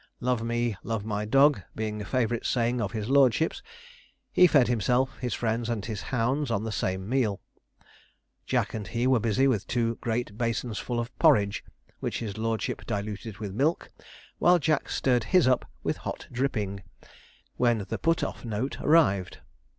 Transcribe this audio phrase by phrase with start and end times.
[0.19, 3.61] 'Love me, love my dog,' being a favourite saying of his lordship's,
[4.31, 7.39] he fed himself, his friends, and his hounds, on the same meal.
[8.47, 11.63] Jack and he were busy with two great basins full of porridge,
[11.99, 13.91] which his lordship diluted with milk,
[14.39, 16.81] while Jack stirred his up with hot dripping,
[17.57, 19.37] when the put off note arrived.